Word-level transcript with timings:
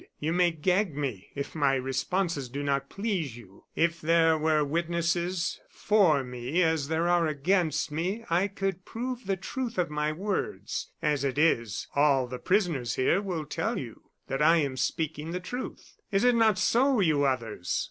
You 0.19 0.33
may 0.33 0.49
gag 0.49 0.97
me 0.97 1.29
if 1.35 1.53
my 1.53 1.75
responses 1.75 2.49
do 2.49 2.63
not 2.63 2.89
please 2.89 3.37
you. 3.37 3.65
If 3.75 4.01
there 4.01 4.35
were 4.35 4.65
witnesses 4.65 5.59
for 5.69 6.23
me 6.23 6.63
as 6.63 6.87
there 6.87 7.07
are 7.07 7.27
against 7.27 7.91
me, 7.91 8.25
I 8.27 8.47
could 8.47 8.83
prove 8.83 9.27
the 9.27 9.37
truth 9.37 9.77
of 9.77 9.91
my 9.91 10.11
words. 10.11 10.89
As 11.03 11.23
it 11.23 11.37
is, 11.37 11.85
all 11.95 12.25
the 12.25 12.39
prisoners 12.39 12.95
here 12.95 13.21
will 13.21 13.45
tell 13.45 13.77
you 13.77 14.09
that 14.27 14.41
I 14.41 14.55
am 14.55 14.75
speaking 14.75 15.33
the 15.33 15.39
truth. 15.39 15.97
Is 16.11 16.23
it 16.23 16.33
not 16.33 16.57
so, 16.57 16.99
you 16.99 17.23
others?" 17.25 17.79